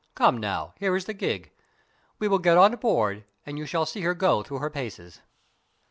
"Come 0.15 0.39
now, 0.39 0.73
here 0.79 0.95
is 0.95 1.05
the 1.05 1.13
gig. 1.13 1.51
We 2.17 2.27
will 2.27 2.39
get 2.39 2.57
on 2.57 2.75
board, 2.77 3.23
and 3.45 3.59
you 3.59 3.67
shall 3.67 3.85
see 3.85 4.01
her 4.01 4.15
go 4.15 4.41
through 4.41 4.57
her 4.57 4.71
paces." 4.71 5.21